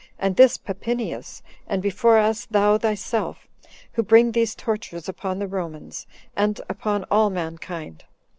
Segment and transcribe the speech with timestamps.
[0.17, 3.47] and this Papinius, and before us thou thyself,
[3.91, 8.05] who bring these tortures upon the Romans, and upon all mankind.